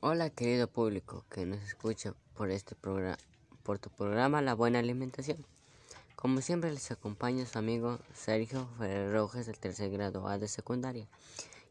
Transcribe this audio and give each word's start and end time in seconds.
Hola 0.00 0.30
querido 0.30 0.68
público 0.68 1.24
que 1.28 1.44
nos 1.44 1.60
escucha 1.60 2.14
por 2.36 2.52
este 2.52 2.76
programa, 2.76 3.18
por 3.64 3.80
tu 3.80 3.90
programa 3.90 4.40
La 4.40 4.54
Buena 4.54 4.78
Alimentación. 4.78 5.44
Como 6.14 6.40
siempre 6.40 6.70
les 6.70 6.92
acompaña 6.92 7.44
su 7.46 7.58
amigo 7.58 7.98
Sergio 8.14 8.68
Ferrer 8.78 9.12
Rojas 9.12 9.46
del 9.46 9.58
tercer 9.58 9.90
grado 9.90 10.28
A 10.28 10.38
de 10.38 10.46
secundaria. 10.46 11.08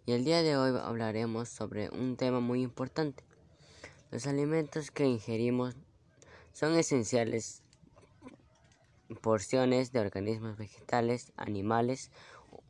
Y 0.05 0.11
el 0.11 0.25
día 0.25 0.43
de 0.43 0.57
hoy 0.57 0.77
hablaremos 0.77 1.47
sobre 1.47 1.89
un 1.89 2.17
tema 2.17 2.41
muy 2.41 2.63
importante. 2.63 3.23
Los 4.11 4.27
alimentos 4.27 4.91
que 4.91 5.05
ingerimos 5.05 5.75
son 6.51 6.75
esenciales 6.75 7.61
porciones 9.21 9.93
de 9.93 10.01
organismos 10.01 10.57
vegetales, 10.57 11.31
animales 11.37 12.11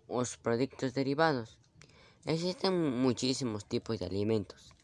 o 0.07 0.21
productos 0.43 0.93
derivados. 0.93 1.57
Existen 2.25 3.01
muchísimos 3.01 3.65
tipos 3.65 3.97
de 3.97 4.05
alimentos 4.05 4.76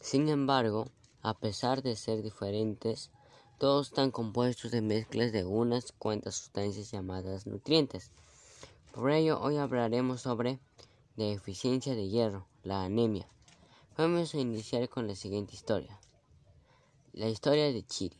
sin 0.00 0.28
embargo, 0.28 0.88
a 1.22 1.34
pesar 1.34 1.82
de 1.82 1.96
ser 1.96 2.22
diferentes, 2.22 3.10
todos 3.58 3.88
están 3.88 4.10
compuestos 4.10 4.70
de 4.70 4.82
mezclas 4.82 5.32
de 5.32 5.44
unas 5.44 5.92
cuantas 5.92 6.36
sustancias 6.36 6.90
llamadas 6.90 7.46
nutrientes. 7.46 8.10
Por 8.92 9.10
ello, 9.10 9.40
hoy 9.40 9.56
hablaremos 9.56 10.20
sobre 10.20 10.60
deficiencia 11.16 11.94
de 11.94 12.08
hierro, 12.08 12.46
la 12.62 12.84
anemia. 12.84 13.26
Vamos 13.96 14.34
a 14.34 14.38
iniciar 14.38 14.88
con 14.88 15.06
la 15.06 15.16
siguiente 15.16 15.54
historia. 15.54 15.98
La 17.12 17.28
historia 17.28 17.72
de 17.72 17.82
Chiri. 17.84 18.18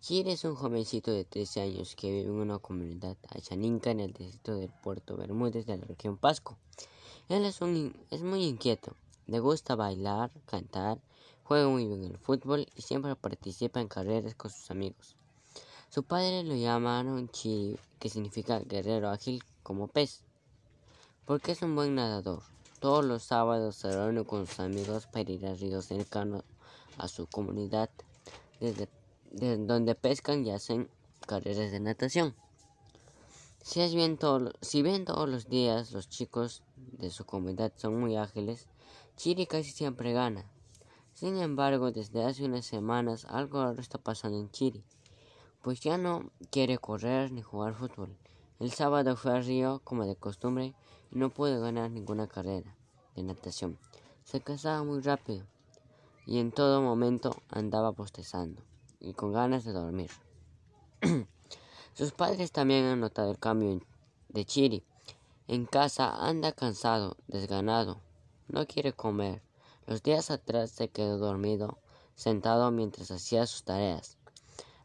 Chiri 0.00 0.30
es 0.30 0.44
un 0.44 0.54
jovencito 0.54 1.10
de 1.10 1.24
13 1.24 1.60
años 1.60 1.96
que 1.96 2.10
vive 2.10 2.28
en 2.28 2.30
una 2.30 2.58
comunidad 2.58 3.16
achaninca 3.28 3.90
en 3.90 4.00
el 4.00 4.12
distrito 4.12 4.54
de 4.54 4.68
Puerto 4.68 5.16
Bermúdez 5.16 5.66
de 5.66 5.76
la 5.76 5.84
región 5.84 6.16
Pasco. 6.16 6.56
Él 7.28 7.44
es, 7.44 7.60
es 8.10 8.22
muy 8.22 8.44
inquieto 8.44 8.94
le 9.26 9.40
gusta 9.40 9.74
bailar, 9.74 10.30
cantar, 10.46 10.98
juega 11.44 11.68
muy 11.68 11.86
bien 11.86 12.04
el 12.04 12.18
fútbol 12.18 12.66
y 12.74 12.82
siempre 12.82 13.16
participa 13.16 13.80
en 13.80 13.88
carreras 13.88 14.34
con 14.34 14.50
sus 14.50 14.70
amigos. 14.70 15.16
Su 15.88 16.02
padre 16.02 16.42
lo 16.44 16.54
llamaron 16.54 17.28
Chi, 17.28 17.78
que 17.98 18.08
significa 18.08 18.60
guerrero 18.60 19.08
ágil 19.10 19.42
como 19.62 19.88
pez, 19.88 20.22
porque 21.24 21.52
es 21.52 21.62
un 21.62 21.74
buen 21.74 21.94
nadador. 21.94 22.42
Todos 22.80 23.04
los 23.04 23.22
sábados 23.22 23.76
se 23.76 23.90
reúne 23.90 24.24
con 24.24 24.46
sus 24.46 24.60
amigos 24.60 25.06
para 25.06 25.30
ir 25.30 25.46
a 25.46 25.54
ríos 25.54 25.86
cercanos 25.86 26.44
a 26.98 27.08
su 27.08 27.26
comunidad, 27.26 27.90
desde, 28.60 28.88
donde 29.58 29.94
pescan 29.94 30.44
y 30.46 30.50
hacen 30.50 30.88
carreras 31.26 31.70
de 31.70 31.80
natación. 31.80 32.34
Si, 33.62 33.80
es 33.80 33.94
bien 33.94 34.18
si 34.60 34.82
bien 34.82 35.04
todos 35.04 35.28
los 35.28 35.48
días 35.48 35.90
los 35.92 36.08
chicos 36.08 36.62
de 36.76 37.10
su 37.10 37.24
comunidad 37.24 37.72
son 37.76 37.98
muy 37.98 38.16
ágiles, 38.16 38.68
Chiri 39.16 39.46
casi 39.46 39.72
siempre 39.72 40.12
gana. 40.12 40.44
Sin 41.14 41.38
embargo, 41.38 41.90
desde 41.90 42.22
hace 42.22 42.44
unas 42.44 42.66
semanas 42.66 43.24
algo 43.24 43.64
raro 43.64 43.80
está 43.80 43.96
pasando 43.96 44.38
en 44.38 44.50
Chiri, 44.50 44.84
pues 45.62 45.80
ya 45.80 45.96
no 45.96 46.30
quiere 46.50 46.76
correr 46.76 47.32
ni 47.32 47.40
jugar 47.40 47.74
fútbol. 47.74 48.14
El 48.60 48.70
sábado 48.70 49.16
fue 49.16 49.32
al 49.32 49.44
río 49.44 49.80
como 49.84 50.04
de 50.04 50.16
costumbre 50.16 50.74
y 51.10 51.18
no 51.18 51.30
pudo 51.30 51.60
ganar 51.62 51.90
ninguna 51.90 52.26
carrera 52.26 52.76
de 53.14 53.22
natación. 53.22 53.78
Se 54.24 54.42
cansaba 54.42 54.84
muy 54.84 55.00
rápido 55.00 55.46
y 56.26 56.38
en 56.38 56.52
todo 56.52 56.82
momento 56.82 57.34
andaba 57.48 57.92
postezando 57.92 58.62
y 59.00 59.14
con 59.14 59.32
ganas 59.32 59.64
de 59.64 59.72
dormir. 59.72 60.10
Sus 61.94 62.12
padres 62.12 62.52
también 62.52 62.84
han 62.84 63.00
notado 63.00 63.30
el 63.30 63.38
cambio 63.38 63.80
de 64.28 64.44
Chiri. 64.44 64.84
En 65.48 65.64
casa 65.64 66.26
anda 66.28 66.52
cansado, 66.52 67.16
desganado, 67.28 68.02
no 68.48 68.66
quiere 68.66 68.92
comer. 68.92 69.42
Los 69.86 70.02
días 70.02 70.30
atrás 70.30 70.70
se 70.70 70.88
quedó 70.88 71.18
dormido, 71.18 71.78
sentado 72.14 72.70
mientras 72.70 73.10
hacía 73.10 73.46
sus 73.46 73.62
tareas. 73.64 74.16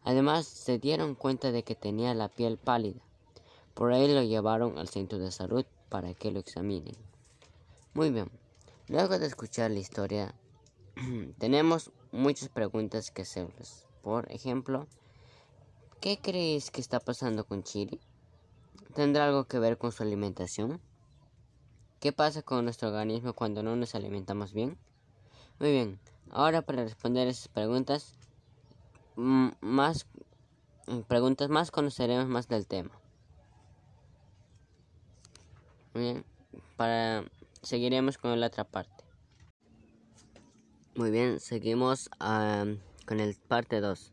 Además, 0.03 0.47
se 0.47 0.79
dieron 0.79 1.15
cuenta 1.15 1.51
de 1.51 1.63
que 1.63 1.75
tenía 1.75 2.13
la 2.13 2.29
piel 2.29 2.57
pálida. 2.57 3.01
Por 3.73 3.93
ahí 3.93 4.13
lo 4.13 4.23
llevaron 4.23 4.77
al 4.77 4.89
centro 4.89 5.19
de 5.19 5.31
salud 5.31 5.65
para 5.89 6.13
que 6.13 6.31
lo 6.31 6.39
examinen. 6.39 6.95
Muy 7.93 8.09
bien. 8.09 8.29
Luego 8.87 9.19
de 9.19 9.27
escuchar 9.27 9.71
la 9.71 9.79
historia, 9.79 10.35
tenemos 11.37 11.91
muchas 12.11 12.49
preguntas 12.49 13.11
que 13.11 13.21
hacerles. 13.21 13.85
Por 14.01 14.31
ejemplo, 14.31 14.87
¿qué 15.99 16.19
crees 16.21 16.71
que 16.71 16.81
está 16.81 16.99
pasando 16.99 17.45
con 17.45 17.63
Chiri? 17.63 17.99
¿Tendrá 18.95 19.25
algo 19.25 19.45
que 19.45 19.59
ver 19.59 19.77
con 19.77 19.91
su 19.91 20.03
alimentación? 20.03 20.81
¿Qué 22.01 22.11
pasa 22.11 22.41
con 22.41 22.65
nuestro 22.65 22.89
organismo 22.89 23.33
cuando 23.33 23.61
no 23.61 23.75
nos 23.75 23.93
alimentamos 23.93 24.53
bien? 24.53 24.75
Muy 25.59 25.71
bien, 25.71 25.99
ahora 26.31 26.63
para 26.63 26.83
responder 26.83 27.27
esas 27.27 27.47
preguntas, 27.47 28.15
más 29.15 30.07
preguntas 31.07 31.49
más 31.49 31.69
conoceremos 31.69 32.25
más 32.25 32.47
del 32.47 32.65
tema. 32.65 32.89
Muy 35.93 36.03
bien, 36.05 36.25
para 36.75 37.23
seguiremos 37.61 38.17
con 38.17 38.39
la 38.39 38.47
otra 38.47 38.63
parte. 38.63 39.03
Muy 40.95 41.11
bien, 41.11 41.39
seguimos 41.39 42.09
con 42.17 43.19
el 43.19 43.35
parte 43.47 43.79
2. 43.79 44.11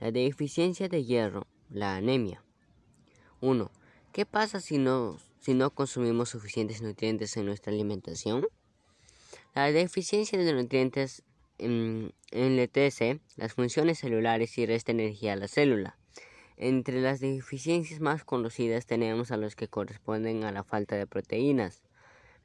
La 0.00 0.10
deficiencia 0.10 0.88
de 0.88 1.04
hierro, 1.04 1.46
la 1.68 1.96
anemia. 1.96 2.42
1. 3.42 3.70
¿Qué 4.10 4.24
pasa 4.24 4.58
si 4.60 4.78
no 4.78 5.18
si 5.44 5.52
no 5.52 5.68
consumimos 5.68 6.30
suficientes 6.30 6.80
nutrientes 6.80 7.36
en 7.36 7.44
nuestra 7.44 7.70
alimentación? 7.70 8.46
La 9.54 9.70
deficiencia 9.70 10.38
de 10.38 10.52
nutrientes 10.54 11.22
enlentece 11.58 13.20
las 13.36 13.52
funciones 13.52 13.98
celulares 13.98 14.56
y 14.56 14.64
resta 14.64 14.92
energía 14.92 15.34
a 15.34 15.36
la 15.36 15.46
célula. 15.46 15.98
Entre 16.56 17.02
las 17.02 17.20
deficiencias 17.20 18.00
más 18.00 18.24
conocidas 18.24 18.86
tenemos 18.86 19.32
a 19.32 19.36
los 19.36 19.54
que 19.54 19.68
corresponden 19.68 20.44
a 20.44 20.52
la 20.52 20.64
falta 20.64 20.96
de 20.96 21.06
proteínas, 21.06 21.82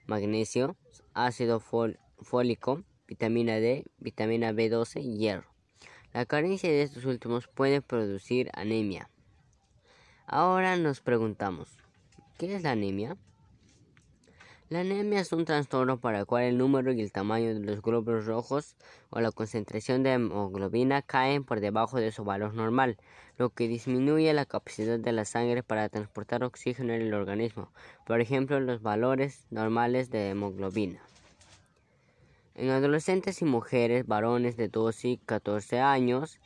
magnesio, 0.06 0.76
ácido 1.14 1.62
fólico, 1.62 2.84
vitamina 3.08 3.62
D, 3.62 3.86
vitamina 4.00 4.52
B12 4.52 5.02
y 5.02 5.18
hierro. 5.20 5.48
La 6.12 6.26
carencia 6.26 6.70
de 6.70 6.82
estos 6.82 7.06
últimos 7.06 7.48
puede 7.48 7.82
producir 7.82 8.50
anemia. 8.56 9.10
Ahora 10.26 10.76
nos 10.76 11.00
preguntamos, 11.00 11.78
¿Qué 12.40 12.56
es 12.56 12.64
la 12.64 12.72
anemia? 12.72 13.18
La 14.70 14.80
anemia 14.80 15.20
es 15.20 15.34
un 15.34 15.44
trastorno 15.44 16.00
para 16.00 16.20
el 16.20 16.26
cual 16.26 16.44
el 16.46 16.58
número 16.58 16.94
y 16.94 17.02
el 17.02 17.12
tamaño 17.12 17.54
de 17.54 17.60
los 17.60 17.82
glóbulos 17.82 18.28
rojos 18.28 18.78
o 19.10 19.20
la 19.20 19.34
concentración 19.34 20.04
de 20.04 20.14
hemoglobina 20.14 21.02
caen 21.02 21.44
por 21.44 21.60
debajo 21.60 22.00
de 22.00 22.14
su 22.14 22.24
valor 22.24 22.54
normal, 22.54 22.96
lo 23.38 23.50
que 23.50 23.68
disminuye 23.68 24.32
la 24.32 24.46
capacidad 24.46 24.98
de 24.98 25.12
la 25.12 25.26
sangre 25.26 25.64
para 25.64 25.90
transportar 25.90 26.46
oxígeno 26.46 26.94
en 26.94 27.02
el 27.02 27.14
organismo, 27.14 27.74
por 28.08 28.22
ejemplo 28.22 28.62
los 28.62 28.82
valores 28.82 29.46
normales 29.50 30.10
de 30.10 30.30
hemoglobina. 30.30 31.02
En 32.56 32.70
adolescentes 32.70 33.42
y 33.42 33.46
mujeres 33.46 34.08
varones 34.08 34.56
de 34.56 34.70
12 34.70 35.10
y 35.10 35.18
14 35.18 35.82
años 35.82 36.40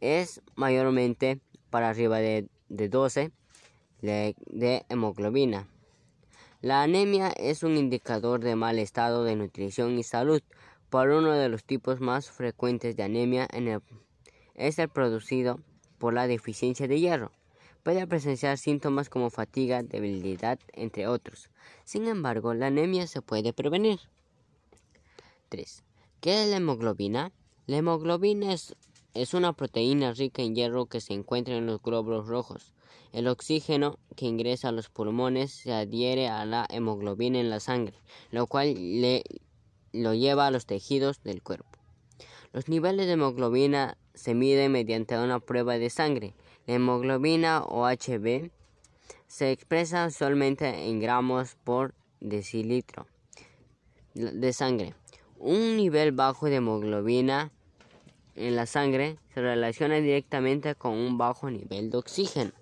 es 0.00 0.42
mayormente 0.56 1.38
para 1.70 1.90
arriba 1.90 2.18
de, 2.18 2.48
de 2.68 2.88
12 2.88 3.30
de 4.00 4.84
hemoglobina. 4.88 5.68
La 6.62 6.82
anemia 6.82 7.28
es 7.28 7.62
un 7.62 7.76
indicador 7.76 8.40
de 8.44 8.54
mal 8.54 8.78
estado 8.78 9.24
de 9.24 9.34
nutrición 9.34 9.98
y 9.98 10.02
salud. 10.02 10.42
Por 10.90 11.08
uno 11.08 11.32
de 11.32 11.48
los 11.48 11.64
tipos 11.64 12.00
más 12.00 12.30
frecuentes 12.30 12.96
de 12.96 13.02
anemia 13.02 13.48
es 14.54 14.78
el 14.78 14.88
producido 14.88 15.60
por 15.98 16.12
la 16.12 16.26
deficiencia 16.26 16.86
de 16.86 17.00
hierro. 17.00 17.32
Puede 17.82 18.06
presenciar 18.06 18.58
síntomas 18.58 19.08
como 19.08 19.30
fatiga, 19.30 19.82
debilidad, 19.82 20.58
entre 20.74 21.06
otros. 21.06 21.48
Sin 21.84 22.06
embargo, 22.08 22.52
la 22.52 22.66
anemia 22.66 23.06
se 23.06 23.22
puede 23.22 23.54
prevenir. 23.54 24.00
3. 25.48 25.82
¿Qué 26.20 26.42
es 26.42 26.50
la 26.50 26.58
hemoglobina? 26.58 27.32
La 27.66 27.78
hemoglobina 27.78 28.52
es, 28.52 28.76
es 29.14 29.34
una 29.34 29.52
proteína 29.52 30.12
rica 30.12 30.42
en 30.42 30.54
hierro 30.54 30.86
que 30.86 31.00
se 31.00 31.12
encuentra 31.12 31.56
en 31.56 31.66
los 31.66 31.82
glóbulos 31.82 32.28
rojos. 32.28 32.72
El 33.12 33.26
oxígeno 33.26 33.98
que 34.14 34.26
ingresa 34.26 34.68
a 34.68 34.72
los 34.72 34.88
pulmones 34.88 35.50
se 35.50 35.72
adhiere 35.72 36.28
a 36.28 36.44
la 36.44 36.66
hemoglobina 36.70 37.40
en 37.40 37.50
la 37.50 37.58
sangre, 37.58 37.96
lo 38.30 38.46
cual 38.46 38.74
le, 39.00 39.24
lo 39.92 40.14
lleva 40.14 40.46
a 40.46 40.50
los 40.50 40.66
tejidos 40.66 41.22
del 41.22 41.42
cuerpo. 41.42 41.78
Los 42.52 42.68
niveles 42.68 43.06
de 43.06 43.12
hemoglobina 43.12 43.96
se 44.14 44.34
miden 44.34 44.72
mediante 44.72 45.18
una 45.18 45.40
prueba 45.40 45.78
de 45.78 45.90
sangre. 45.90 46.34
La 46.66 46.74
hemoglobina 46.74 47.62
o 47.62 47.86
HB 47.88 48.50
se 49.26 49.50
expresa 49.52 50.06
usualmente 50.06 50.88
en 50.88 51.00
gramos 51.00 51.56
por 51.64 51.94
decilitro 52.20 53.06
de 54.14 54.52
sangre. 54.52 54.94
Un 55.38 55.76
nivel 55.76 56.12
bajo 56.12 56.46
de 56.46 56.56
hemoglobina 56.56 57.52
en 58.36 58.56
la 58.56 58.66
sangre 58.66 59.18
se 59.34 59.40
relaciona 59.40 59.96
directamente 59.96 60.74
con 60.74 60.92
un 60.92 61.18
bajo 61.18 61.50
nivel 61.50 61.90
de 61.90 61.98
oxígeno 61.98 62.52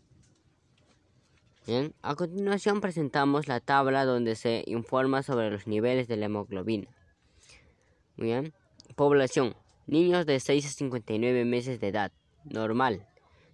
a 2.01 2.15
continuación 2.15 2.81
presentamos 2.81 3.47
la 3.47 3.61
tabla 3.61 4.07
donde 4.07 4.37
se 4.37 4.65
informa 4.67 5.23
sobre 5.23 5.51
los 5.51 5.67
niveles 5.67 6.09
de 6.09 6.17
la 6.17 6.27
hemoglobina. 6.27 6.89
bien, 8.17 8.55
Población. 8.97 9.55
Niños 9.87 10.25
de 10.25 10.41
6 10.41 10.67
a 10.67 10.69
59 10.71 11.45
meses 11.45 11.79
de 11.79 11.89
edad. 11.89 12.13
Normal. 12.45 13.07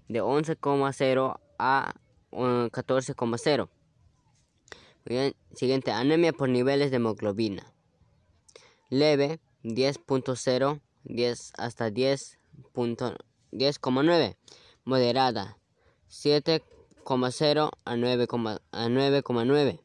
De 0.09 0.23
11,0 0.23 1.41
a 1.59 1.95
14,0. 2.31 3.69
Bien, 5.05 5.35
siguiente, 5.53 5.91
anemia 5.91 6.33
por 6.33 6.49
niveles 6.49 6.91
de 6.91 6.97
hemoglobina. 6.97 7.73
Leve, 8.91 9.41
10.0, 9.65 10.81
10 11.05 11.53
hasta 11.59 11.89
10.9. 11.89 14.37
Moderada, 14.85 15.59
7,0 16.11 17.71
a 17.85 17.97
9,9. 17.97 19.81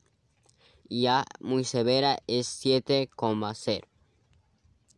Y 0.90 1.04
ya 1.04 1.26
muy 1.40 1.64
severa 1.64 2.20
es 2.28 2.66
7,0. 2.66 3.84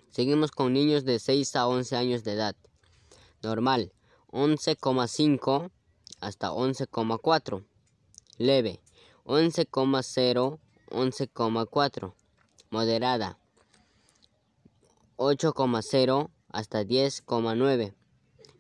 Seguimos 0.09 0.50
con 0.51 0.73
niños 0.73 1.06
de 1.06 1.19
6 1.19 1.56
a 1.56 1.68
11 1.68 1.95
años 1.95 2.24
de 2.24 2.33
edad. 2.33 2.56
Normal, 3.41 3.94
11,5 4.31 5.69
hasta 6.19 6.51
11,4. 6.51 7.63
Leve, 8.38 8.81
11,0, 9.25 10.59
11,4. 10.89 12.13
Moderada, 12.69 13.38
8,0 15.21 16.31
hasta 16.50 16.81
10,9. 16.81 17.94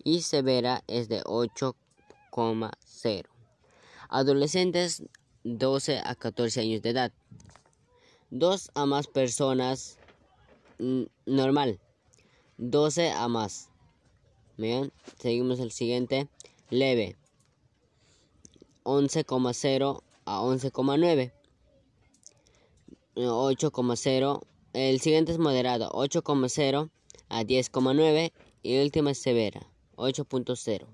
Y 0.03 0.21
severa 0.21 0.83
es 0.87 1.09
de 1.09 1.23
8,0. 1.23 3.25
Adolescentes 4.09 5.03
12 5.43 6.01
a 6.03 6.13
14 6.13 6.61
años 6.61 6.83
de 6.83 6.91
edad. 6.91 7.11
Dos 8.29 8.69
a 8.75 8.85
más 8.85 9.07
personas 9.07 9.97
normal. 11.25 11.79
12 12.57 13.09
a 13.09 13.27
más. 13.27 13.69
Bien, 14.57 14.93
seguimos 15.19 15.59
el 15.59 15.71
siguiente. 15.71 16.29
Leve. 16.69 17.17
11,0 18.83 20.03
a 20.25 20.41
11,9. 20.41 21.33
8,0. 23.15 24.50
El 24.73 24.99
siguiente 25.01 25.31
es 25.31 25.37
moderado. 25.37 25.89
8,0 25.91 26.89
a 27.29 27.43
10,9. 27.43 28.31
Y 28.63 28.75
el 28.75 28.83
último 28.85 29.09
es 29.09 29.19
severa. 29.19 29.61
8.0. 29.95 30.85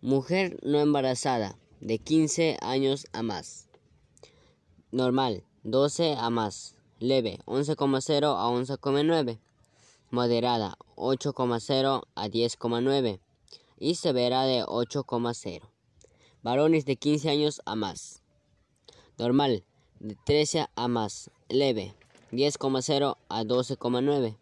Mujer 0.00 0.58
no 0.62 0.80
embarazada. 0.80 1.58
De 1.80 1.98
15 1.98 2.58
años 2.60 3.06
a 3.12 3.22
más. 3.22 3.68
Normal. 4.90 5.44
12 5.64 6.16
a 6.18 6.30
más. 6.30 6.76
Leve. 6.98 7.38
11,0 7.46 8.36
a 8.36 8.48
11,9. 8.48 9.38
Moderada. 10.10 10.76
8,0 10.96 12.02
a 12.14 12.28
10,9. 12.28 13.20
Y 13.78 13.94
severa 13.96 14.44
de 14.44 14.64
8,0 14.64 15.74
varones 16.44 16.84
de 16.84 16.96
15 16.96 17.30
años 17.30 17.62
a 17.64 17.74
más. 17.74 18.22
Normal, 19.18 19.64
de 19.98 20.14
13 20.26 20.66
a 20.76 20.88
más. 20.88 21.30
Leve, 21.48 21.94
10,0 22.34 23.16
a 23.28 23.44
12,9. 23.44 24.36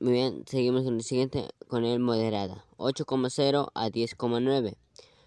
Muy 0.00 0.12
bien, 0.12 0.44
seguimos 0.46 0.86
en 0.86 0.94
el 0.94 1.02
siguiente 1.02 1.48
con 1.68 1.84
el 1.84 2.00
moderada, 2.00 2.64
8,0 2.78 3.70
a 3.74 3.88
10,9. 3.88 4.76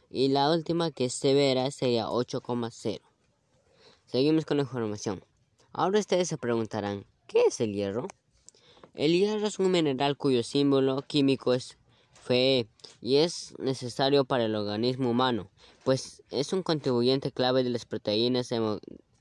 Y 0.10 0.28
la 0.30 0.52
última 0.52 0.92
que 0.92 1.06
es 1.06 1.14
severa 1.14 1.70
sería 1.72 2.08
8,0. 2.08 3.02
Seguimos 4.06 4.46
con 4.46 4.58
la 4.58 4.64
información. 4.64 5.24
Ahora 5.72 6.00
ustedes 6.00 6.28
se 6.28 6.38
preguntarán, 6.38 7.06
¿qué 7.28 7.44
es 7.48 7.62
el 7.62 7.74
hierro? 7.74 8.08
El 8.96 9.14
hierro 9.14 9.48
es 9.48 9.58
un 9.60 9.72
mineral 9.72 10.18
cuyo 10.18 10.44
símbolo 10.44 11.02
químico 11.04 11.54
es 11.54 11.78
Fe 12.12 12.68
y 13.02 13.18
es 13.18 13.54
necesario 13.60 14.24
para 14.24 14.46
el 14.46 14.56
organismo 14.56 15.10
humano, 15.10 15.50
pues 15.84 16.24
es 16.30 16.54
un 16.54 16.64
contribuyente 16.64 17.32
clave 17.32 17.64
de 17.64 17.70
las 17.70 17.86
proteínas 17.86 18.52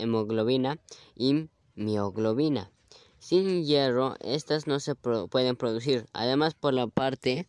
hemoglobina 0.03 0.79
y 1.17 1.49
mioglobina. 1.75 2.71
Sin 3.19 3.65
hierro, 3.65 4.17
estas 4.21 4.67
no 4.67 4.81
se 4.81 4.95
pueden 4.95 5.57
producir. 5.57 6.07
Además, 6.13 6.55
por 6.55 6.75
la 6.75 6.87
parte 6.89 7.49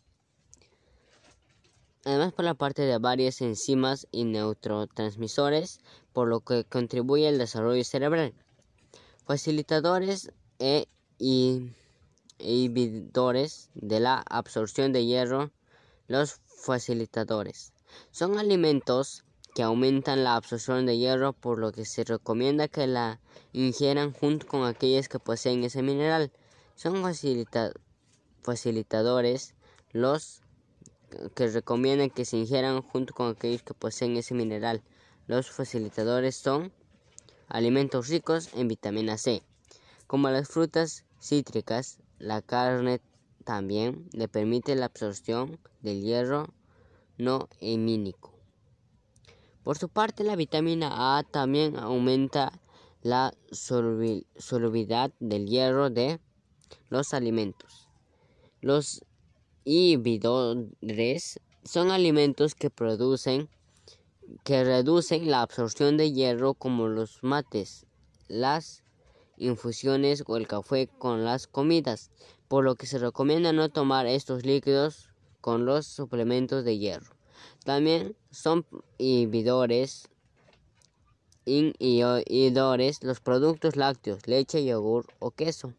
además 2.04 2.32
por 2.32 2.44
la 2.44 2.54
parte 2.54 2.82
de 2.82 2.98
varias 2.98 3.40
enzimas 3.40 4.06
y 4.12 4.24
neurotransmisores, 4.24 5.80
por 6.12 6.28
lo 6.28 6.40
que 6.40 6.64
contribuye 6.64 7.28
al 7.28 7.38
desarrollo 7.38 7.82
cerebral. 7.84 8.34
Facilitadores 9.24 10.30
e 10.58 10.86
inhibidores 12.38 13.70
de 13.74 14.00
la 14.00 14.22
absorción 14.28 14.92
de 14.92 15.06
hierro, 15.06 15.50
los 16.06 16.40
facilitadores. 16.46 17.72
Son 18.10 18.38
alimentos 18.38 19.24
que 19.54 19.62
aumentan 19.62 20.24
la 20.24 20.36
absorción 20.36 20.84
de 20.84 20.98
hierro, 20.98 21.32
por 21.32 21.58
lo 21.58 21.72
que 21.72 21.84
se 21.84 22.04
recomienda 22.04 22.68
que 22.68 22.86
la 22.86 23.20
ingieran 23.52 24.12
junto 24.12 24.46
con 24.46 24.66
aquellas 24.66 25.08
que 25.08 25.20
poseen 25.20 25.62
ese 25.64 25.80
mineral. 25.82 26.32
Son 26.74 27.02
facilitadores 28.42 29.54
los 29.92 30.42
que 31.36 31.46
recomiendan 31.46 32.10
que 32.10 32.24
se 32.24 32.36
ingieran 32.36 32.82
junto 32.82 33.14
con 33.14 33.30
aquellos 33.30 33.62
que 33.62 33.74
poseen 33.74 34.16
ese 34.16 34.34
mineral. 34.34 34.82
Los 35.28 35.50
facilitadores 35.50 36.34
son 36.36 36.72
alimentos 37.48 38.08
ricos 38.08 38.50
en 38.54 38.66
vitamina 38.68 39.16
C, 39.16 39.42
como 40.08 40.28
las 40.30 40.48
frutas 40.48 41.04
cítricas, 41.20 41.98
la 42.18 42.42
carne 42.42 43.00
también 43.44 44.08
le 44.12 44.28
permite 44.28 44.74
la 44.74 44.86
absorción 44.86 45.58
del 45.80 46.02
hierro 46.02 46.48
no 47.18 47.48
hemínico. 47.60 48.33
Por 49.64 49.78
su 49.78 49.88
parte, 49.88 50.24
la 50.24 50.36
vitamina 50.36 51.18
A 51.18 51.22
también 51.22 51.78
aumenta 51.78 52.52
la 53.00 53.32
solubilidad 53.50 55.10
del 55.20 55.46
hierro 55.46 55.88
de 55.88 56.20
los 56.90 57.14
alimentos. 57.14 57.88
Los 58.60 59.04
inhibidores 59.64 61.40
son 61.64 61.90
alimentos 61.90 62.54
que 62.54 62.68
producen 62.68 63.48
que 64.42 64.64
reducen 64.64 65.30
la 65.30 65.42
absorción 65.42 65.96
de 65.96 66.12
hierro 66.12 66.54
como 66.54 66.88
los 66.88 67.22
mates, 67.22 67.86
las 68.28 68.84
infusiones 69.36 70.24
o 70.26 70.36
el 70.36 70.46
café 70.46 70.88
con 70.98 71.24
las 71.24 71.46
comidas, 71.46 72.10
por 72.48 72.64
lo 72.64 72.74
que 72.74 72.86
se 72.86 72.98
recomienda 72.98 73.52
no 73.52 73.70
tomar 73.70 74.06
estos 74.06 74.44
líquidos 74.44 75.10
con 75.40 75.64
los 75.64 75.86
suplementos 75.86 76.64
de 76.64 76.78
hierro. 76.78 77.14
También 77.64 78.16
son 78.30 78.66
inhibidores, 78.98 80.08
inhibidores 81.44 83.02
los 83.02 83.20
productos 83.20 83.76
lácteos, 83.76 84.26
leche, 84.26 84.64
yogur 84.64 85.06
o 85.18 85.30
queso. 85.30 85.72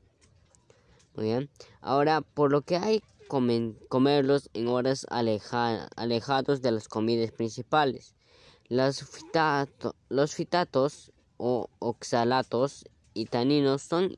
Muy 1.15 1.25
bien. 1.25 1.50
Ahora, 1.81 2.22
por 2.22 2.51
lo 2.51 2.62
que 2.62 2.77
hay 2.77 3.03
comerlos 3.27 4.50
en 4.53 4.67
horas 4.67 5.05
alejados 5.10 6.62
de 6.62 6.72
las 6.72 6.88
comidas 6.88 7.31
principales. 7.31 8.15
Los, 8.67 9.05
los 10.10 10.36
fitatos 10.36 11.12
o 11.38 11.69
oxalatos 11.79 12.86
y 13.13 13.25
taninos 13.25 13.81
son 13.81 14.17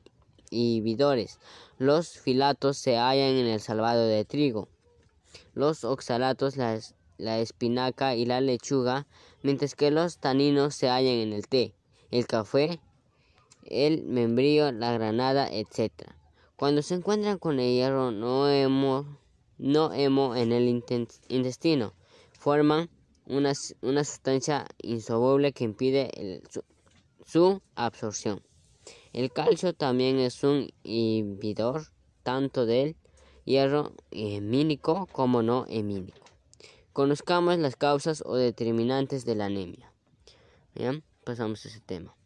inhibidores. 0.50 1.38
Los 1.78 2.18
filatos 2.18 2.76
se 2.78 2.96
hallan 2.96 3.36
en 3.36 3.46
el 3.46 3.60
salvado 3.60 4.06
de 4.06 4.24
trigo. 4.24 4.68
Los 5.54 5.84
oxalatos, 5.84 6.56
la, 7.18 7.38
espinaca 7.38 8.14
y 8.14 8.24
la 8.24 8.40
lechuga, 8.40 9.06
mientras 9.42 9.74
que 9.74 9.90
los 9.90 10.18
taninos 10.18 10.74
se 10.74 10.88
hallan 10.88 11.14
en 11.14 11.32
el 11.32 11.46
té, 11.46 11.74
el 12.10 12.26
café, 12.26 12.80
el 13.64 14.04
membrillo, 14.04 14.72
la 14.72 14.92
granada, 14.92 15.48
etc. 15.50 15.92
Cuando 16.56 16.82
se 16.82 16.94
encuentran 16.94 17.38
con 17.38 17.60
el 17.60 17.72
hierro 17.74 18.10
no 18.10 18.48
hemo, 18.48 19.18
no 19.58 19.92
hemo 19.92 20.34
en 20.34 20.52
el 20.52 20.68
intestino, 21.28 21.92
forman 22.32 22.88
una, 23.26 23.54
sustancia 23.54 24.66
insoluble 24.82 25.52
que 25.52 25.64
impide 25.64 26.42
su 27.26 27.60
absorción. 27.74 28.42
El 29.12 29.30
calcio 29.32 29.74
también 29.74 30.18
es 30.18 30.42
un 30.44 30.68
inhibidor 30.82 31.88
tanto 32.22 32.66
del 32.66 32.96
hierro 33.44 33.92
hemínico 34.10 35.06
como 35.12 35.42
no 35.42 35.66
hemínico. 35.68 36.27
Conozcamos 36.98 37.56
las 37.58 37.76
causas 37.76 38.24
o 38.26 38.34
determinantes 38.34 39.24
de 39.24 39.36
la 39.36 39.44
anemia. 39.44 39.92
Bien, 40.74 41.04
pasamos 41.22 41.64
a 41.64 41.68
ese 41.68 41.78
tema. 41.78 42.16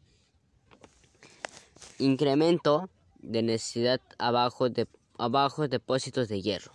Incremento 1.98 2.88
de 3.18 3.42
necesidad 3.42 4.00
abajo 4.16 4.70
de 4.70 4.88
abajo 5.18 5.68
depósitos 5.68 6.28
de 6.28 6.40
hierro. 6.40 6.72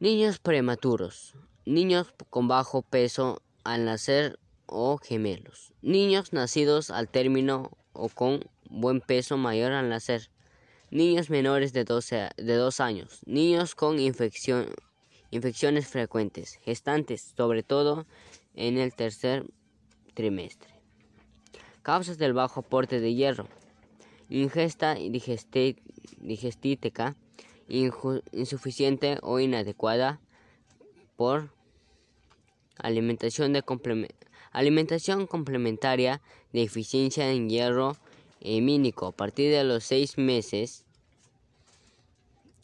Niños 0.00 0.40
prematuros. 0.40 1.36
Niños 1.64 2.12
con 2.28 2.48
bajo 2.48 2.82
peso 2.82 3.40
al 3.62 3.84
nacer 3.84 4.36
o 4.66 4.98
gemelos. 4.98 5.74
Niños 5.80 6.32
nacidos 6.32 6.90
al 6.90 7.08
término 7.08 7.70
o 7.92 8.08
con 8.08 8.40
buen 8.68 9.00
peso 9.00 9.36
mayor 9.36 9.70
al 9.70 9.88
nacer. 9.88 10.28
niños 10.90 11.30
menores 11.30 11.72
de, 11.72 11.84
12, 11.84 12.30
de 12.36 12.54
2 12.54 12.80
años, 12.80 13.20
niños 13.26 13.74
con 13.74 13.98
infección, 13.98 14.66
infecciones 15.36 15.86
frecuentes, 15.86 16.58
gestantes, 16.62 17.32
sobre 17.36 17.62
todo 17.62 18.06
en 18.54 18.78
el 18.78 18.92
tercer 18.92 19.46
trimestre. 20.14 20.70
Causas 21.82 22.18
del 22.18 22.32
bajo 22.32 22.60
aporte 22.60 23.00
de 23.00 23.14
hierro. 23.14 23.46
Ingesta 24.28 24.94
digestítica 24.94 27.14
insuficiente 28.32 29.18
o 29.22 29.38
inadecuada 29.38 30.20
por 31.16 31.50
alimentación, 32.78 33.52
de 33.52 33.62
alimentación 34.50 35.26
complementaria, 35.26 36.20
en 36.52 37.48
hierro 37.48 37.96
hemínico 38.40 39.06
a 39.06 39.12
partir 39.12 39.52
de 39.52 39.64
los 39.64 39.84
6 39.84 40.18
meses 40.18 40.84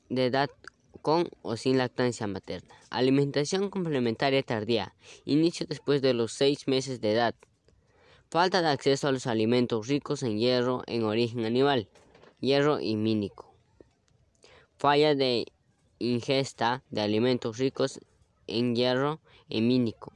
de 0.09 0.27
edad 0.27 0.51
con 1.03 1.29
o 1.43 1.57
sin 1.57 1.77
lactancia 1.77 2.27
materna. 2.27 2.75
Alimentación 2.89 3.69
complementaria 3.69 4.43
tardía, 4.43 4.95
inicio 5.25 5.67
después 5.69 6.01
de 6.01 6.15
los 6.15 6.33
6 6.33 6.69
meses 6.69 7.01
de 7.01 7.13
edad. 7.13 7.35
Falta 8.31 8.63
de 8.63 8.69
acceso 8.69 9.09
a 9.09 9.13
los 9.13 9.27
alimentos 9.27 9.89
ricos 9.89 10.23
en 10.23 10.39
hierro 10.39 10.85
en 10.87 11.03
origen 11.03 11.45
animal, 11.45 11.89
hierro 12.41 12.79
hemínico. 12.79 13.53
Falla 14.79 15.15
de 15.15 15.47
ingesta 15.99 16.83
de 16.91 17.03
alimentos 17.03 17.59
ricos 17.59 18.01
en 18.47 18.75
hierro 18.75 19.21
hemínico. 19.51 20.13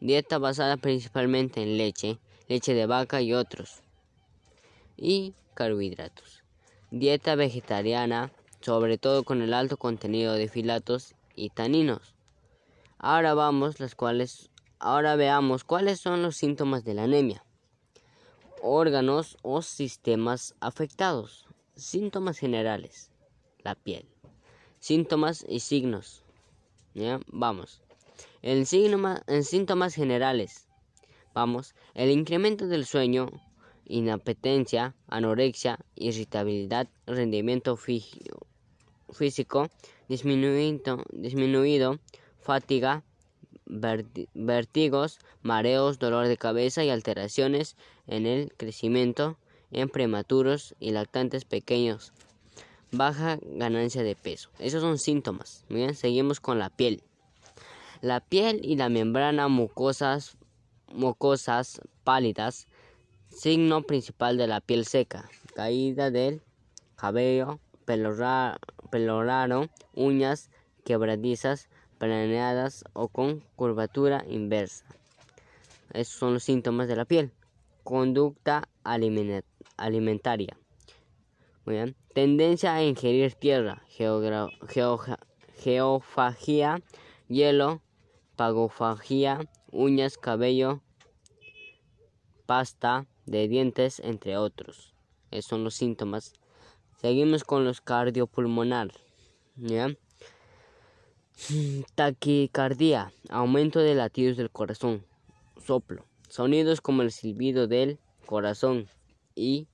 Dieta 0.00 0.38
basada 0.38 0.76
principalmente 0.76 1.62
en 1.62 1.76
leche, 1.76 2.18
leche 2.46 2.74
de 2.74 2.86
vaca 2.86 3.20
y 3.20 3.32
otros. 3.32 3.82
Y 4.96 5.34
carbohidratos. 5.54 6.44
Dieta 6.90 7.34
vegetariana, 7.34 8.32
sobre 8.64 8.96
todo 8.96 9.24
con 9.24 9.42
el 9.42 9.52
alto 9.52 9.76
contenido 9.76 10.32
de 10.32 10.48
filatos 10.48 11.14
y 11.36 11.50
taninos. 11.50 12.14
Ahora 12.96 13.34
vamos 13.34 13.78
las 13.78 13.94
cuales 13.94 14.48
ahora 14.78 15.16
veamos 15.16 15.64
cuáles 15.64 16.00
son 16.00 16.22
los 16.22 16.36
síntomas 16.36 16.82
de 16.82 16.94
la 16.94 17.02
anemia. 17.02 17.44
Órganos 18.62 19.36
o 19.42 19.60
sistemas 19.60 20.54
afectados. 20.60 21.46
Síntomas 21.76 22.38
generales. 22.38 23.10
La 23.62 23.74
piel. 23.74 24.06
Síntomas 24.80 25.44
y 25.46 25.60
signos. 25.60 26.22
Vamos. 27.26 27.82
En, 28.40 28.64
en 29.26 29.44
síntomas 29.44 29.94
generales. 29.94 30.68
Vamos. 31.34 31.74
El 31.92 32.10
incremento 32.10 32.66
del 32.66 32.86
sueño, 32.86 33.28
inapetencia, 33.84 34.94
anorexia, 35.08 35.78
irritabilidad, 35.96 36.88
rendimiento 37.06 37.76
físico 39.14 39.70
disminuido, 40.08 41.02
disminuido 41.12 41.98
fatiga, 42.44 43.02
vértigos, 43.66 45.18
mareos, 45.42 45.98
dolor 45.98 46.28
de 46.28 46.36
cabeza 46.36 46.84
y 46.84 46.90
alteraciones 46.90 47.76
en 48.06 48.26
el 48.26 48.52
crecimiento 48.56 49.38
en 49.70 49.88
prematuros 49.88 50.74
y 50.78 50.92
lactantes 50.92 51.44
pequeños. 51.44 52.12
Baja 52.92 53.38
ganancia 53.42 54.02
de 54.02 54.14
peso. 54.14 54.50
Esos 54.58 54.82
son 54.82 54.98
síntomas. 54.98 55.64
Bien, 55.68 55.94
seguimos 55.94 56.38
con 56.38 56.58
la 56.58 56.70
piel. 56.70 57.02
La 58.00 58.20
piel 58.20 58.60
y 58.62 58.76
la 58.76 58.88
membrana 58.88 59.48
mucosas, 59.48 60.36
mucosas 60.92 61.80
pálidas, 62.04 62.68
signo 63.30 63.82
principal 63.82 64.36
de 64.36 64.46
la 64.46 64.60
piel 64.60 64.84
seca. 64.84 65.28
Caída 65.54 66.10
del 66.10 66.42
cabello, 66.94 67.58
pelo 67.84 68.14
raro, 69.24 69.68
uñas 69.94 70.50
quebradizas, 70.84 71.68
planeadas 71.98 72.84
o 72.92 73.08
con 73.08 73.40
curvatura 73.56 74.24
inversa. 74.28 74.84
Esos 75.92 76.14
son 76.14 76.34
los 76.34 76.44
síntomas 76.44 76.88
de 76.88 76.96
la 76.96 77.04
piel. 77.04 77.32
Conducta 77.82 78.68
alimentaria. 78.82 80.56
Tendencia 82.14 82.74
a 82.74 82.82
ingerir 82.82 83.34
tierra, 83.34 83.82
geofagia, 85.56 86.82
hielo, 87.28 87.80
pagofagia, 88.36 89.40
uñas, 89.72 90.18
cabello, 90.18 90.82
pasta 92.46 93.06
de 93.26 93.48
dientes, 93.48 94.00
entre 94.00 94.36
otros. 94.36 94.94
Esos 95.30 95.48
son 95.48 95.64
los 95.64 95.74
síntomas. 95.74 96.34
Seguimos 97.04 97.44
con 97.44 97.66
los 97.66 97.82
cardiopulmonar. 97.82 98.90
Taquicardia, 101.94 103.12
aumento 103.28 103.80
de 103.80 103.94
latidos 103.94 104.38
del 104.38 104.48
corazón, 104.48 105.04
soplo, 105.62 106.06
sonidos 106.30 106.80
como 106.80 107.02
el 107.02 107.12
silbido 107.12 107.66
del 107.66 107.98
corazón 108.24 108.88
y 109.34 109.68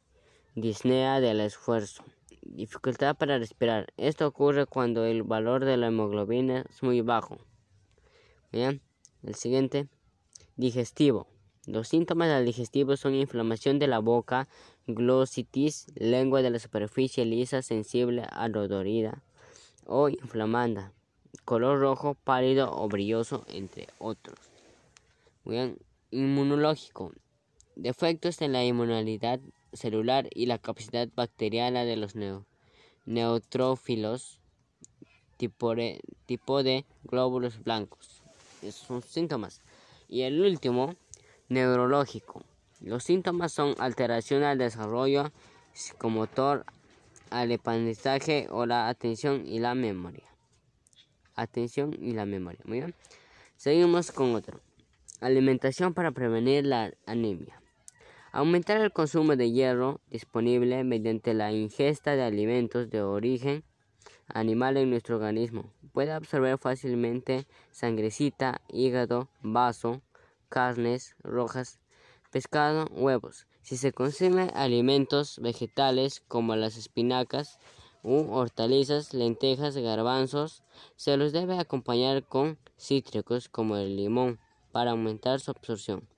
disnea 0.56 1.20
del 1.20 1.38
esfuerzo. 1.38 2.02
Dificultad 2.42 3.14
para 3.16 3.38
respirar. 3.38 3.92
Esto 3.96 4.26
ocurre 4.26 4.66
cuando 4.66 5.04
el 5.04 5.22
valor 5.22 5.64
de 5.64 5.76
la 5.76 5.86
hemoglobina 5.86 6.64
es 6.68 6.82
muy 6.82 7.00
bajo. 7.00 7.38
Bien, 8.50 8.82
el 9.22 9.36
siguiente, 9.36 9.86
digestivo. 10.56 11.28
Los 11.66 11.86
síntomas 11.86 12.28
del 12.28 12.46
digestivo 12.46 12.96
son 12.96 13.14
inflamación 13.14 13.78
de 13.78 13.86
la 13.86 14.00
boca, 14.00 14.48
glositis, 14.94 15.86
lengua 15.94 16.42
de 16.42 16.50
la 16.50 16.58
superficie 16.58 17.24
lisa 17.24 17.62
sensible 17.62 18.24
a 18.30 18.48
dolorida 18.48 19.22
o 19.86 20.08
inflamada, 20.08 20.92
color 21.44 21.80
rojo 21.80 22.14
pálido 22.14 22.70
o 22.72 22.88
brilloso, 22.88 23.44
entre 23.48 23.88
otros. 23.98 24.38
bien, 25.44 25.78
inmunológico. 26.10 27.12
Defectos 27.76 28.40
en 28.42 28.52
la 28.52 28.64
inmunidad 28.64 29.40
celular 29.72 30.28
y 30.34 30.46
la 30.46 30.58
capacidad 30.58 31.08
bacteriana 31.14 31.84
de 31.84 31.96
los 31.96 32.14
neutrófilos, 33.06 34.38
tipo 35.36 35.74
de, 35.74 36.00
tipo 36.26 36.62
de 36.62 36.84
glóbulos 37.04 37.62
blancos. 37.62 38.22
Esos 38.62 38.86
son 38.86 39.02
síntomas. 39.02 39.60
Y 40.08 40.22
el 40.22 40.40
último, 40.40 40.94
neurológico. 41.48 42.44
Los 42.80 43.04
síntomas 43.04 43.52
son 43.52 43.74
alteración 43.78 44.42
al 44.42 44.58
desarrollo 44.58 45.30
psicomotor, 45.72 46.64
al 47.30 47.52
aprendizaje 47.52 48.48
o 48.50 48.66
la 48.66 48.88
atención 48.88 49.46
y 49.46 49.58
la 49.58 49.74
memoria 49.74 50.30
atención 51.40 51.96
y 52.00 52.12
la 52.12 52.26
memoria. 52.26 52.60
Muy 52.64 52.78
bien. 52.78 52.94
Seguimos 53.56 54.12
con 54.12 54.34
otro. 54.34 54.60
Alimentación 55.20 55.94
para 55.94 56.12
prevenir 56.12 56.64
la 56.64 56.92
anemia. 57.06 57.60
Aumentar 58.32 58.80
el 58.80 58.92
consumo 58.92 59.36
de 59.36 59.50
hierro 59.50 60.00
disponible 60.08 60.84
mediante 60.84 61.34
la 61.34 61.52
ingesta 61.52 62.14
de 62.14 62.22
alimentos 62.22 62.88
de 62.88 63.02
origen 63.02 63.64
animal 64.28 64.76
en 64.76 64.90
nuestro 64.90 65.16
organismo. 65.16 65.72
Puede 65.92 66.12
absorber 66.12 66.56
fácilmente 66.56 67.46
sangrecita, 67.72 68.60
hígado, 68.68 69.28
vaso, 69.42 70.00
carnes 70.48 71.16
rojas, 71.24 71.79
pescado, 72.30 72.86
huevos. 72.92 73.46
Si 73.62 73.76
se 73.76 73.92
consume 73.92 74.50
alimentos 74.54 75.38
vegetales 75.40 76.22
como 76.26 76.56
las 76.56 76.76
espinacas, 76.76 77.58
u 78.02 78.32
hortalizas, 78.32 79.12
lentejas, 79.14 79.76
garbanzos. 79.76 80.62
Se 80.96 81.16
los 81.16 81.32
debe 81.32 81.58
acompañar 81.58 82.26
con 82.26 82.58
cítricos 82.78 83.48
como 83.48 83.76
el 83.76 83.96
limón 83.96 84.38
para 84.72 84.92
aumentar 84.92 85.40
su 85.40 85.50
absorción. 85.50 86.08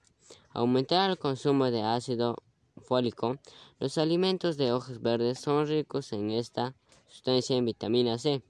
Aumentar 0.50 1.10
el 1.10 1.18
consumo 1.18 1.70
de 1.70 1.82
ácido 1.82 2.36
fólico. 2.76 3.38
Los 3.78 3.98
alimentos 3.98 4.56
de 4.56 4.72
hojas 4.72 5.00
verdes 5.00 5.40
son 5.40 5.66
ricos 5.66 6.12
en 6.12 6.30
esta 6.30 6.74
sustancia 7.08 7.56
en 7.56 7.64
vitamina 7.64 8.18
C. 8.18 8.42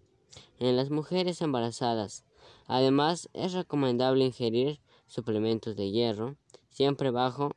En 0.58 0.76
las 0.76 0.90
mujeres 0.90 1.40
embarazadas, 1.42 2.24
además, 2.66 3.28
es 3.32 3.52
recomendable 3.52 4.24
ingerir 4.24 4.80
suplementos 5.06 5.76
de 5.76 5.90
hierro, 5.90 6.36
siempre 6.72 7.10
bajo, 7.10 7.52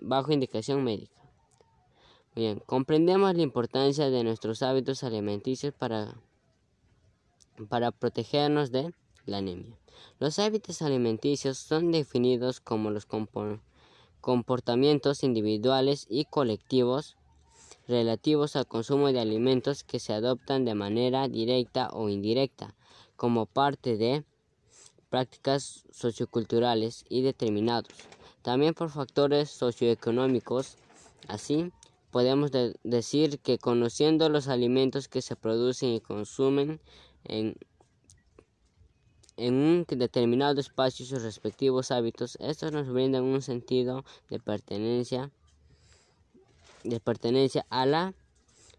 bajo 0.00 0.32
indicación 0.32 0.84
médica. 0.84 1.20
Bien, 2.34 2.62
comprendemos 2.64 3.34
la 3.34 3.42
importancia 3.42 4.08
de 4.08 4.24
nuestros 4.24 4.62
hábitos 4.62 5.02
alimenticios 5.02 5.74
para, 5.74 6.14
para 7.68 7.90
protegernos 7.90 8.70
de 8.70 8.94
la 9.26 9.38
anemia. 9.38 9.76
Los 10.18 10.38
hábitos 10.38 10.80
alimenticios 10.82 11.58
son 11.58 11.92
definidos 11.92 12.60
como 12.60 12.90
los 12.90 13.06
comportamientos 14.20 15.24
individuales 15.24 16.06
y 16.08 16.24
colectivos 16.24 17.16
relativos 17.86 18.56
al 18.56 18.66
consumo 18.66 19.12
de 19.12 19.20
alimentos 19.20 19.84
que 19.84 19.98
se 19.98 20.12
adoptan 20.12 20.64
de 20.64 20.74
manera 20.74 21.28
directa 21.28 21.90
o 21.92 22.08
indirecta 22.08 22.74
como 23.16 23.46
parte 23.46 23.96
de 23.96 24.24
prácticas 25.12 25.84
socioculturales 25.90 27.04
y 27.10 27.20
determinados, 27.20 27.92
también 28.40 28.72
por 28.72 28.88
factores 28.88 29.50
socioeconómicos, 29.50 30.78
así 31.28 31.70
podemos 32.10 32.50
decir 32.82 33.38
que 33.40 33.58
conociendo 33.58 34.30
los 34.30 34.48
alimentos 34.48 35.08
que 35.08 35.20
se 35.20 35.36
producen 35.36 35.90
y 35.90 36.00
consumen 36.00 36.80
en, 37.24 37.56
en 39.36 39.54
un 39.54 39.84
determinado 39.86 40.58
espacio 40.58 41.04
y 41.04 41.08
sus 41.08 41.22
respectivos 41.22 41.90
hábitos, 41.90 42.38
estos 42.40 42.72
nos 42.72 42.88
brindan 42.88 43.24
un 43.24 43.42
sentido 43.42 44.06
de 44.30 44.40
pertenencia, 44.40 45.30
de 46.84 47.00
pertenencia 47.00 47.66
a 47.68 47.84
la 47.84 48.14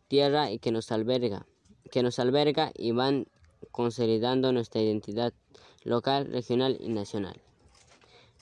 tierra 0.08 0.50
y 0.50 0.58
que 0.58 0.72
nos 0.72 0.92
alberga, 0.92 1.46
que 1.92 2.02
nos 2.02 2.18
alberga 2.18 2.72
y 2.74 2.90
van 2.90 3.28
consolidando 3.72 4.52
nuestra 4.52 4.82
identidad 4.82 5.32
local, 5.84 6.28
regional 6.32 6.78
y 6.80 6.90
nacional. 6.90 7.36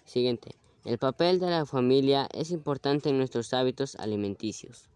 Siguiente. 0.06 0.56
El 0.84 0.98
papel 0.98 1.40
de 1.40 1.50
la 1.50 1.66
familia 1.66 2.28
es 2.34 2.52
importante 2.52 3.10
en 3.10 3.18
nuestros 3.18 3.54
hábitos 3.54 3.96
alimenticios. 3.96 4.90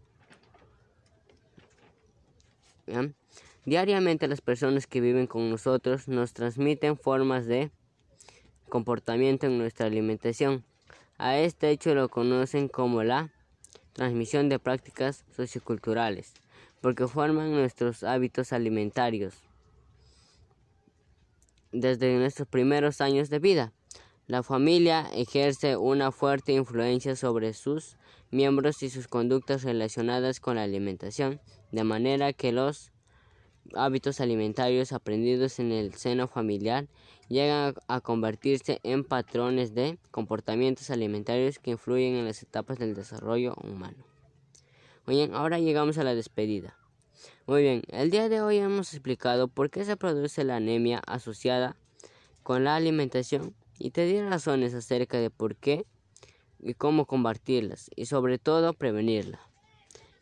Diariamente 3.66 4.28
las 4.28 4.42
personas 4.42 4.88
que 4.88 5.02
viven 5.02 5.28
con 5.28 5.50
nosotros 5.50 6.08
nos 6.08 6.34
transmiten 6.34 6.98
formas 6.98 7.46
de 7.46 7.72
comportamiento 8.70 9.48
en 9.48 9.58
nuestra 9.58 9.88
alimentación. 9.88 10.64
A 11.18 11.38
este 11.38 11.70
hecho 11.70 11.96
lo 11.96 12.10
conocen 12.10 12.68
como 12.68 13.04
la 13.04 13.32
transmisión 13.94 14.50
de 14.50 14.60
prácticas 14.60 15.24
socioculturales, 15.36 16.34
porque 16.82 17.08
forman 17.08 17.52
nuestros 17.52 18.04
hábitos 18.04 18.54
alimentarios 18.54 19.45
desde 21.76 22.18
nuestros 22.18 22.48
primeros 22.48 23.02
años 23.02 23.30
de 23.30 23.40
vida. 23.40 23.74
La 24.28 24.42
familia 24.42 25.08
ejerce 25.14 25.78
una 25.78 26.12
fuerte 26.12 26.54
influencia 26.54 27.16
sobre 27.16 27.54
sus 27.54 27.98
miembros 28.32 28.82
y 28.82 28.90
sus 28.90 29.08
conductas 29.08 29.64
relacionadas 29.64 30.40
con 30.40 30.56
la 30.56 30.64
alimentación, 30.64 31.40
de 31.72 31.84
manera 31.84 32.34
que 32.34 32.52
los 32.52 32.92
hábitos 33.76 34.22
alimentarios 34.22 34.94
aprendidos 34.94 35.60
en 35.60 35.72
el 35.72 35.94
seno 35.94 36.28
familiar 36.28 36.88
llegan 37.30 37.76
a 37.88 38.02
convertirse 38.02 38.80
en 38.84 39.04
patrones 39.04 39.74
de 39.74 40.00
comportamientos 40.12 40.90
alimentarios 40.90 41.60
que 41.60 41.72
influyen 41.72 42.16
en 42.16 42.26
las 42.26 42.42
etapas 42.42 42.80
del 42.80 42.96
desarrollo 42.96 43.56
humano. 43.64 44.06
bien, 45.06 45.34
ahora 45.34 45.60
llegamos 45.60 45.98
a 45.98 46.04
la 46.04 46.16
despedida. 46.16 46.78
Muy 47.48 47.62
bien, 47.62 47.84
el 47.90 48.10
día 48.10 48.28
de 48.28 48.42
hoy 48.42 48.58
hemos 48.58 48.92
explicado 48.92 49.48
por 49.48 49.70
qué 49.70 49.86
se 49.86 49.96
produce 49.96 50.44
la 50.44 50.56
anemia 50.56 51.00
asociada 51.06 51.76
con 52.42 52.64
la 52.64 52.76
alimentación 52.76 53.54
y 53.78 53.92
te 53.92 54.06
di 54.06 54.20
razones 54.20 54.74
acerca 54.74 55.20
de 55.20 55.30
por 55.30 55.56
qué 55.56 55.86
y 56.60 56.74
cómo 56.74 57.06
combatirlas 57.06 57.92
y 57.96 58.08
sobre 58.08 58.40
todo 58.40 58.74
prevenirla. 58.74 59.40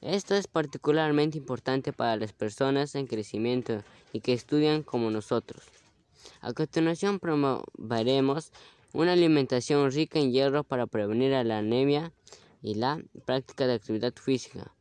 Esto 0.01 0.35
es 0.35 0.47
particularmente 0.47 1.37
importante 1.37 1.93
para 1.93 2.17
las 2.17 2.33
personas 2.33 2.93
en 2.93 3.07
crecimiento 3.07 3.85
y 4.11 4.19
que 4.19 4.33
estudian 4.33 4.83
como 4.83 5.09
nosotros. 5.09 5.63
A 6.41 6.51
continuación 6.51 7.19
promoveremos 7.19 8.51
una 8.91 9.13
alimentación 9.13 9.89
rica 9.93 10.19
en 10.19 10.33
hierro 10.33 10.65
para 10.65 10.87
prevenir 10.87 11.31
la 11.31 11.59
anemia 11.59 12.11
y 12.61 12.75
la 12.75 13.01
práctica 13.25 13.65
de 13.65 13.75
actividad 13.75 14.13
física 14.13 14.73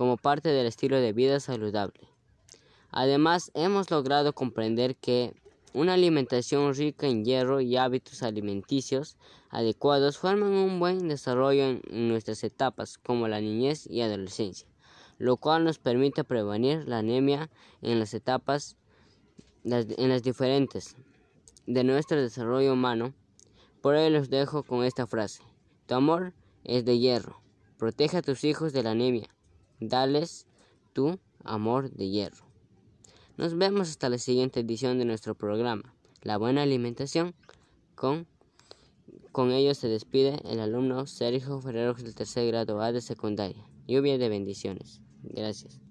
como 0.00 0.16
parte 0.16 0.48
del 0.48 0.66
estilo 0.66 0.98
de 0.98 1.12
vida 1.12 1.40
saludable. 1.40 2.08
Además, 2.90 3.50
hemos 3.52 3.90
logrado 3.90 4.32
comprender 4.32 4.96
que 4.96 5.34
una 5.74 5.92
alimentación 5.92 6.74
rica 6.74 7.06
en 7.06 7.22
hierro 7.22 7.60
y 7.60 7.76
hábitos 7.76 8.22
alimenticios 8.22 9.18
adecuados 9.50 10.16
forman 10.16 10.52
un 10.52 10.80
buen 10.80 11.06
desarrollo 11.06 11.64
en 11.64 12.08
nuestras 12.08 12.42
etapas 12.44 12.96
como 12.96 13.28
la 13.28 13.42
niñez 13.42 13.86
y 13.90 14.00
adolescencia, 14.00 14.66
lo 15.18 15.36
cual 15.36 15.64
nos 15.64 15.78
permite 15.78 16.24
prevenir 16.24 16.88
la 16.88 17.00
anemia 17.00 17.50
en 17.82 17.98
las 17.98 18.14
etapas 18.14 18.78
en 19.64 20.08
las 20.08 20.22
diferentes 20.22 20.96
de 21.66 21.84
nuestro 21.84 22.22
desarrollo 22.22 22.72
humano. 22.72 23.12
Por 23.82 23.96
ello 23.96 24.18
los 24.18 24.30
dejo 24.30 24.62
con 24.62 24.82
esta 24.82 25.06
frase: 25.06 25.42
Tu 25.84 25.94
amor 25.94 26.32
es 26.64 26.86
de 26.86 26.98
hierro. 26.98 27.42
Protege 27.76 28.16
a 28.16 28.22
tus 28.22 28.44
hijos 28.44 28.72
de 28.72 28.82
la 28.82 28.92
anemia. 28.92 29.28
Dales 29.80 30.46
tu 30.92 31.18
amor 31.44 31.90
de 31.90 32.08
hierro. 32.08 32.44
Nos 33.36 33.56
vemos 33.56 33.88
hasta 33.88 34.08
la 34.10 34.18
siguiente 34.18 34.60
edición 34.60 34.98
de 34.98 35.06
nuestro 35.06 35.34
programa, 35.34 35.94
La 36.22 36.36
Buena 36.36 36.62
Alimentación. 36.62 37.34
Con, 37.94 38.26
con 39.32 39.50
ello 39.50 39.74
se 39.74 39.88
despide 39.88 40.38
el 40.44 40.60
alumno 40.60 41.06
Sergio 41.06 41.60
Ferreros 41.60 42.02
del 42.02 42.14
tercer 42.14 42.46
grado 42.48 42.80
A 42.82 42.92
de 42.92 43.00
secundaria. 43.00 43.66
Lluvia 43.88 44.18
de 44.18 44.28
bendiciones. 44.28 45.00
Gracias. 45.22 45.80